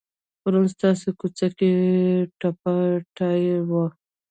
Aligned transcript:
پرون 0.41 0.65
ستاسو 0.75 1.07
کوڅه 1.19 1.47
کې 1.57 1.71
ټپه 2.39 2.73
ټایي 3.15 3.55
وه. 3.69 3.85